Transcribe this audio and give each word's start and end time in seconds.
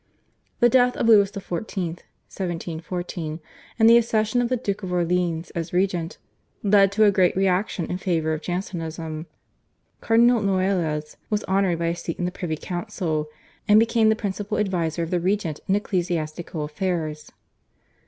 The 0.61 0.67
death 0.67 0.97
of 0.97 1.05
Louis 1.05 1.31
XIV. 1.31 1.51
(1714) 1.61 3.39
and 3.77 3.87
the 3.87 3.99
accession 3.99 4.41
of 4.41 4.49
the 4.49 4.57
Duke 4.57 4.81
of 4.81 4.91
Orleans 4.91 5.51
as 5.51 5.73
regent 5.73 6.17
led 6.63 6.91
to 6.93 7.03
a 7.03 7.11
great 7.11 7.35
reaction 7.37 7.85
in 7.85 7.99
favour 7.99 8.33
of 8.33 8.41
Jansenism. 8.41 9.27
Cardinal 9.99 10.41
Noailles 10.41 11.17
was 11.29 11.43
honoured 11.43 11.77
by 11.77 11.85
a 11.89 11.95
seat 11.95 12.17
in 12.17 12.25
the 12.25 12.31
privy 12.31 12.57
council, 12.57 13.27
and 13.67 13.79
became 13.79 14.09
the 14.09 14.15
principal 14.15 14.57
adviser 14.57 15.03
of 15.03 15.11
the 15.11 15.19
regent 15.19 15.59
in 15.67 15.75
ecclesiastical 15.75 16.63
affairs. 16.63 17.31